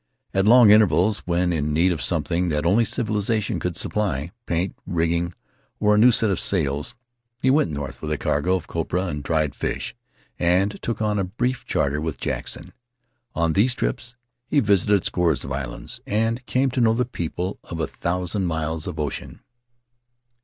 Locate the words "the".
16.95-17.05